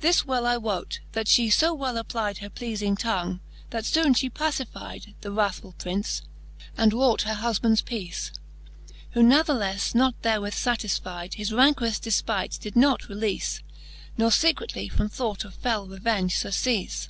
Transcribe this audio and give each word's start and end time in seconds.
This 0.00 0.26
well 0.26 0.44
I 0.44 0.58
wote, 0.58 1.00
that 1.12 1.26
fhe 1.26 1.50
fo 1.50 1.72
well 1.72 1.94
applyde 1.96 2.40
Her 2.40 2.50
pleafing 2.50 2.98
tongue, 2.98 3.40
that 3.70 3.84
foone 3.86 4.12
{he 4.14 4.28
pacifyde 4.28 5.14
The 5.22 5.30
wrathfuU 5.30 5.78
Prince, 5.78 6.20
and 6.76 6.92
wrought 6.92 7.22
her 7.22 7.32
hufbands 7.32 7.82
peace. 7.82 8.30
Who 9.12 9.22
nathelefTe 9.22 9.94
not 9.94 10.20
therewith 10.20 10.52
fatisfyde. 10.52 11.36
His 11.36 11.50
rancorous 11.50 11.98
defpight 11.98 12.60
did 12.60 12.76
not 12.76 13.08
releaffe, 13.08 13.62
Ne 14.18 14.26
fecretly 14.26 14.92
from 14.92 15.08
thought 15.08 15.46
of 15.46 15.54
fell 15.54 15.86
revenge 15.86 16.34
furceafle. 16.34 17.08